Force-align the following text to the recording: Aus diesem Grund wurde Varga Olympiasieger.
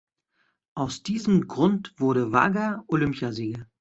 Aus 0.73 1.03
diesem 1.03 1.47
Grund 1.47 1.93
wurde 1.99 2.31
Varga 2.31 2.83
Olympiasieger. 2.87 3.67